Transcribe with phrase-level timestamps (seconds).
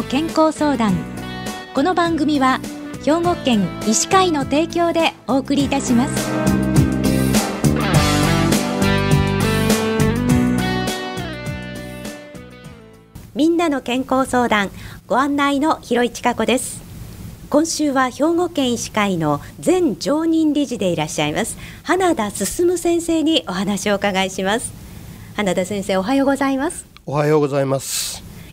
[0.00, 0.94] の健康相談。
[1.74, 2.58] この番組は
[3.04, 6.30] 兵庫県医師会の提供でお送りいたします。
[13.34, 14.70] みんなの健康相談
[15.06, 16.80] ご案内の広市加子です。
[17.50, 24.72] 今週は兵庫県医師会の前常任理事でいらっしゃいます花田進先生にお話をお伺いします。
[25.36, 26.86] 花田先生おはようございます。
[27.04, 28.09] おはようございます。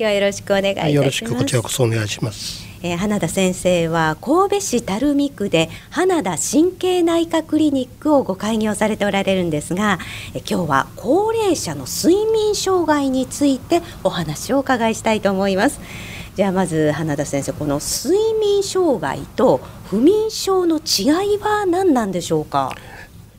[0.00, 0.92] 今日はよろしくお願いいたします。
[0.92, 2.64] よろしくこちらこそお願いします。
[2.84, 9.98] えー、花田先生は神戸市垂水区で花田神経内科クリニックをご開業されておられるんですが、
[10.34, 15.80] えー、今日は高齢者の睡眠障害についてお話をお伺いしたいと思います。
[16.36, 19.60] じゃあまず花田先生この睡眠障害と
[19.90, 22.70] 不眠症の違いは何なんでしょうか？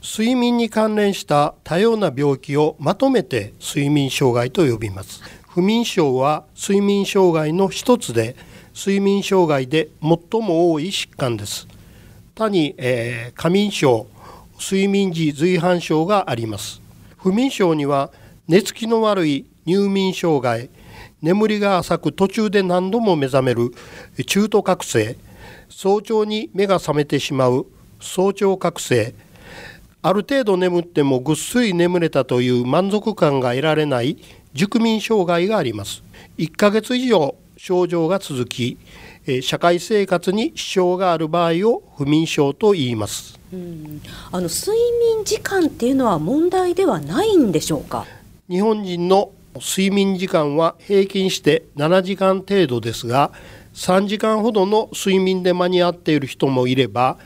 [0.01, 5.21] 睡眠に関連した多様な病気をまとめて睡眠障害と呼びます
[5.59, 8.37] 不眠症は睡眠障害の一つで
[8.73, 11.67] 睡眠障害で最も多い疾患です。
[12.33, 14.07] 他に、えー、過眠症
[14.57, 16.81] 睡眠時随伴症があります。
[17.17, 18.09] 不眠症には
[18.47, 20.69] 寝つきの悪い入眠障害
[21.21, 23.71] 眠りが浅く途中で何度も目覚める
[24.25, 25.17] 中途覚醒
[25.67, 27.65] 早朝に目が覚めてしまう
[27.99, 29.13] 早朝覚醒。
[30.01, 34.17] ある程度眠ってもぐっすり眠れたという満足感が得られない
[34.53, 36.03] 熟眠障害があります。
[36.37, 38.77] 1ヶ月以上症状が続き
[39.41, 44.77] 社会生活に支障がある場合を不眠症と言います、うん、あの睡
[45.15, 48.05] 眠時間っていうのは問題ではないんでしょうか？
[48.49, 53.31] 日本人の睡眠時間は平均して7時間程度ですが
[53.73, 57.17] 3時間ほどの睡眠で間に合っている人もいれば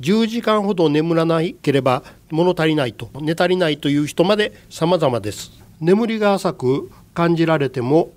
[0.00, 8.12] 10時間ほど眠らなければ物足りないと寝足りないという人まで様々です眠りが浅く感じられても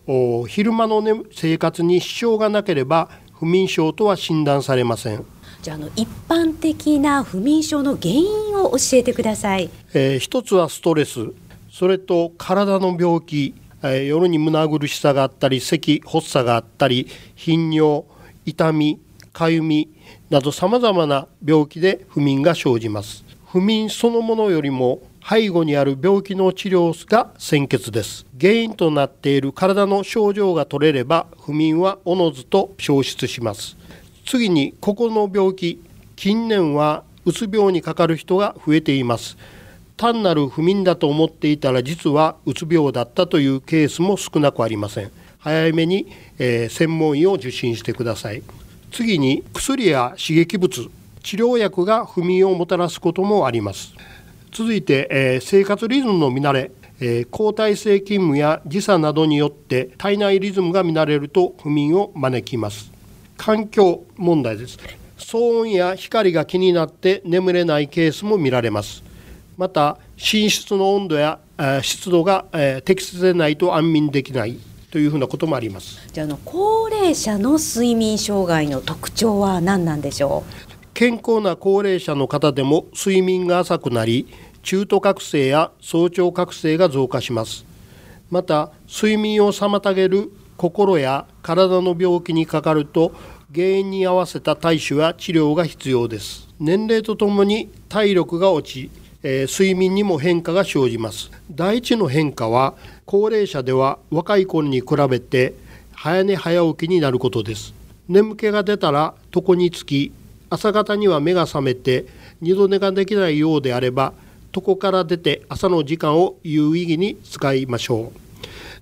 [0.47, 5.25] 昼間の、ね、生活に支障がなければ不眠症とは診断されません。
[5.63, 11.31] じゃあの一般的な不眠症の原因を教えてください、えー、一つはストレス。
[11.71, 18.03] それと体の病気、えー、夜に胸苦しさがあったり咳発作があったり頻尿
[18.45, 19.01] 痛み
[19.33, 19.89] かゆみ
[20.29, 23.25] などさまざまな病気で不眠が生じます。
[23.51, 28.27] 不眠そのものよりも背後にある病気の治療が先決です。
[28.39, 33.75] 原因となっている体の症状が取れれば不眠はおのずと消失します。
[34.23, 35.81] 次にここの病気
[36.15, 39.35] 近年はうつ病にかかる人が増えています。
[39.97, 45.11] 単なる不眠だと思っていたら実はうつ病だったというケースも少なくありません。
[45.39, 46.05] 早めに、
[46.37, 48.43] えー、専門医を受診してください。
[48.91, 50.87] 次に薬や刺激物
[51.23, 53.95] 治療薬が不眠をもたらすこともあります。
[54.55, 56.71] 続いて、えー、生活リズムの乱れ、
[57.01, 62.89] えー、交代性勤務や時差などによって体内リズムが乱れると不眠を招きます。
[63.35, 64.77] 環境問題です。
[65.17, 69.03] 騒音や光が気になって眠れないケースも見られます。
[69.57, 74.57] また寝室の温度や、えー、湿度が、えー、適切でないと安眠できない
[74.89, 75.99] というふうなこともあります。
[76.13, 80.74] じゃあの高齢者の睡眠障害の特徴は何なんでしょう？
[80.95, 84.29] 健康な高齢者の方でも睡眠が浅くなり
[84.63, 87.65] 中途覚醒や早朝覚醒が増加します。
[88.31, 93.11] また睡眠を妨げる心や体の病気にかかると
[93.53, 96.47] 原因に合わせた対処や治療が必要です。
[96.61, 98.89] 年齢とともに体力が落ち、
[99.21, 101.29] えー、睡眠にも変化が生じます。
[101.51, 102.73] 第一の変化は
[103.05, 105.55] 高齢者では若い頃に比べて
[105.93, 107.73] 早寝早起きになることです。
[108.07, 110.13] 眠気が出たら床につき
[110.49, 112.05] 朝方には目が覚めて
[112.41, 114.13] 二度寝ができないようであれば
[114.55, 118.19] 床から出て朝の時間を有意義に使いましょう。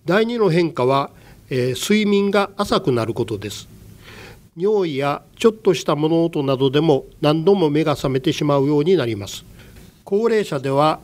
[0.05, 1.09] 第2の変化は、
[1.49, 3.67] えー、睡眠が浅くなることです。
[4.55, 9.43] 尿意やちょっとした物音などでも何度も目が覚めてしまうようになります。
[10.03, 10.99] 高齢者では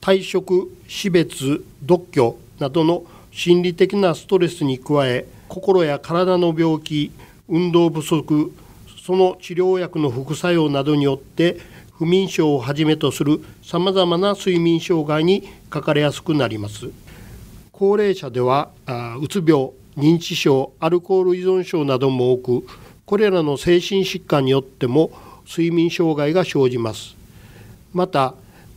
[0.00, 7.12] 退職死別独居などの心理的なストレスに加え心や体の病気
[7.48, 8.52] 運動不足
[9.10, 11.58] その治療薬の副作用などによって
[11.98, 16.90] 不眠症をはじめとするさまざまな睡眠障害にかかりやすくなります。
[17.72, 18.70] 高齢者では
[19.20, 22.66] うつ病認知症アルコール依存症なども多く
[23.04, 25.10] これらの精神疾患によっても
[25.44, 27.16] 睡眠障害が生じます。
[27.92, 28.34] また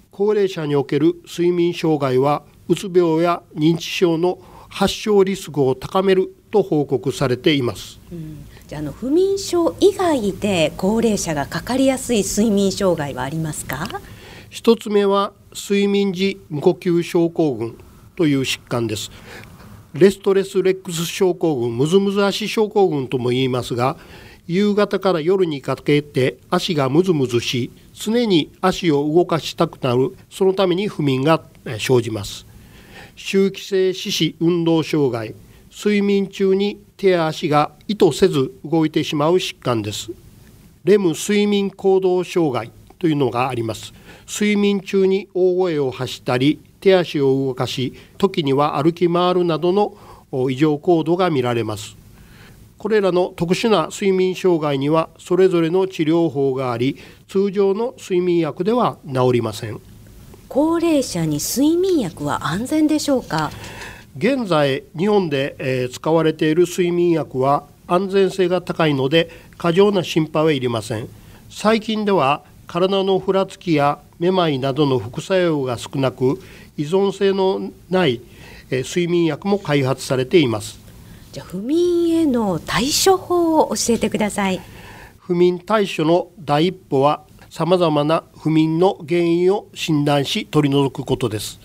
[0.09, 4.39] 高齢者における睡眠障害はうつ病や認知症の
[4.73, 8.45] 発症リスクを高めると報告されています、うん。
[8.67, 14.01] じゃあの不眠症以外で高齢者がかかりやすい睡眠障害はありますか？
[14.49, 17.77] 一つ目は睡眠時無呼吸症候群
[18.15, 19.11] という疾患です。
[19.93, 23.95] レストレスレックス症候群ムズムズ足症候群とも言いますが
[24.47, 31.43] 夕方から夜にかけて足がムズムズし常に足を動かしたくなるそのために不眠が
[31.77, 32.47] 生じます
[33.15, 35.35] 周期性四肢運動障害
[35.71, 40.11] 睡眠中に手や足が意図せず動いてしまう疾患です。
[40.83, 43.93] レム睡眠行動障害というのがあります。
[44.27, 49.95] 睡眠中に大声を発したり手足を動かし時には歩き回るなどの
[50.49, 51.95] 異常行動が見られます。
[52.77, 59.92] これらの特殊な睡眠障害にはそれぞれの治療法があり通常の睡眠薬では治りません。
[60.53, 63.49] 高齢者に睡眠薬は安全でしょうか？
[64.15, 71.09] 現在日本で、え使われている睡眠薬は安全性が高いので過剰な心配はいりません。
[71.49, 76.39] 最近では体のふらつきやめまいなどの副作用が少なく
[76.77, 78.21] 依存性のない
[78.69, 80.79] 睡眠薬も開発されています。
[81.31, 84.61] じゃあ不眠への対処法を教えてください。
[85.17, 87.23] 不眠対処の第一歩は
[87.53, 91.59] さまざまな不眠の原因を診断し取り除くことです。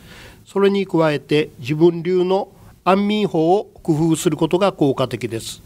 [0.44, 2.50] それに加えて自分流の
[2.84, 5.62] 安眠法を工夫することが効果的です。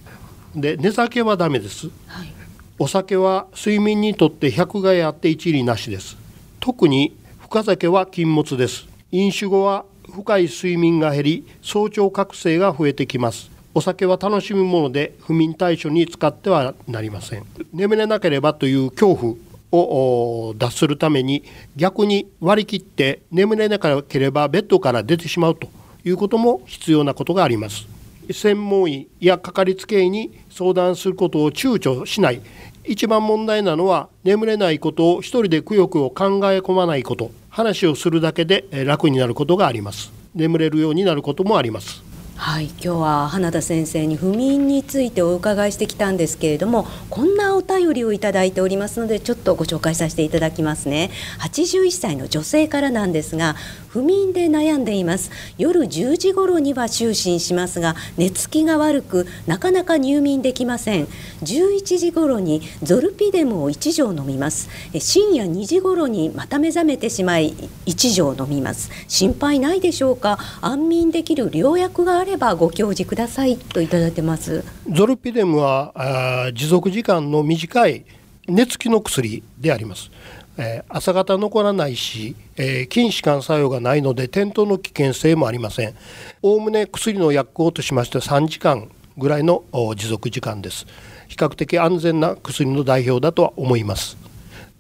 [0.55, 2.33] で寝酒はダメです、はい、
[2.79, 6.17] お酒は睡眠にとって百害あって一理なしです。
[6.61, 8.87] 特に深酒は禁物です。
[9.11, 13.51] 飲酒後は深い睡眠が減り早朝覚醒が増えてきます。
[13.75, 17.45] お酒は楽しむもので不眠対処に使ってはなりません。
[17.73, 19.35] 眠れなければという恐怖
[19.73, 21.45] を脱するために
[21.77, 25.69] 逆に割り切って眠れなければベッドから出てしまうと
[26.05, 27.87] いうことも必要なことがあります。
[28.31, 32.41] 専門医やかかりつけ医に相談することを躊躇しない。
[32.85, 37.31] 一番問題なのは眠れないことを一人でくよくよ考え込まないこと。
[37.49, 40.13] 話をするだけで楽になることがあります。
[40.35, 42.03] 眠れるようになることもあります。
[42.45, 51.13] はい今日は花田先生に不眠についてお伺いしてきたんですけれどもこんなお便りをいただいておりますのでちょっとご紹介させていただきますね。
[51.39, 53.55] 81歳の女性からなんですが
[53.91, 55.31] 不眠で悩んでいます。
[55.57, 61.07] 夜10時頃には就寝しますが寝つきが悪くなかなか入眠できません。
[61.45, 64.69] 11時頃にゾルピデムを1錠飲みます。
[64.99, 67.53] 深夜2時頃にまた目覚めてしまい
[67.87, 68.91] 1錠飲みます。
[69.07, 70.41] 心配ないでしょうか？
[70.61, 74.65] 安眠できる良薬があればご教示くださいといただいてます。
[74.91, 78.05] ゾルピデムは持続時間の短い
[78.49, 80.11] 寝つきの薬であります。
[80.59, 85.95] えー、朝方残らないし、えー、筋弛緩作用がないので転倒の危険性もありません。
[86.43, 90.87] おおむね薬の薬効としまして3時間ぐらいの持続時間です。
[91.29, 94.19] 比較的安全な薬の代表だとは思います。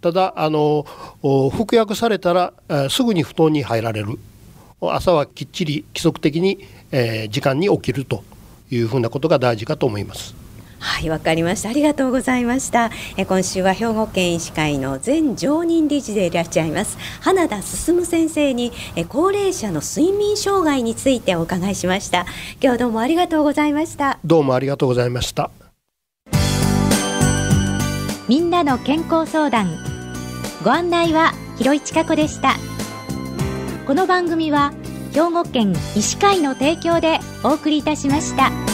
[0.02, 0.84] ただあの
[1.50, 2.52] 服薬されたら、
[2.90, 4.18] すぐに布団に入られる。
[4.90, 8.24] 朝はきっちり規則的に、えー、時間に起きると
[8.70, 10.34] いうふうなことが大事かと思います。
[10.78, 11.68] はいわかりました。
[11.68, 12.90] ありがとうございました。
[13.16, 22.22] え今週は兵庫県医師会の前常任理事でいらっしゃいます花田進先生にえ高齢者の睡眠障害についてお伺いしました。
[22.22, 24.18] 今日はどうもありがとうございました。
[24.24, 25.50] どうもありがとうございました。
[28.28, 29.92] みんなの健康相談。
[30.64, 32.56] ご案内は広市加子でした
[33.86, 34.72] この番組は
[35.12, 38.71] 兵庫県医師会の提供でお送りいたしました。